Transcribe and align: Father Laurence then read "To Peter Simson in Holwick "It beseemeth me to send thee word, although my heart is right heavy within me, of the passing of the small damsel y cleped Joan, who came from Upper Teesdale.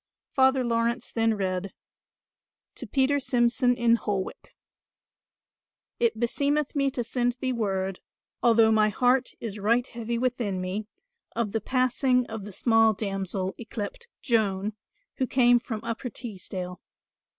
Father 0.31 0.63
Laurence 0.63 1.11
then 1.11 1.35
read 1.35 1.75
"To 2.73 2.87
Peter 2.87 3.19
Simson 3.19 3.75
in 3.75 3.97
Holwick 3.97 4.55
"It 5.99 6.19
beseemeth 6.19 6.75
me 6.75 6.89
to 6.89 7.03
send 7.03 7.33
thee 7.33 7.53
word, 7.53 7.99
although 8.41 8.71
my 8.71 8.89
heart 8.89 9.33
is 9.39 9.59
right 9.59 9.85
heavy 9.85 10.17
within 10.17 10.59
me, 10.59 10.87
of 11.35 11.51
the 11.51 11.61
passing 11.61 12.25
of 12.25 12.45
the 12.45 12.51
small 12.51 12.93
damsel 12.93 13.53
y 13.59 13.65
cleped 13.69 14.07
Joan, 14.23 14.73
who 15.17 15.27
came 15.27 15.59
from 15.59 15.81
Upper 15.83 16.09
Teesdale. 16.09 16.81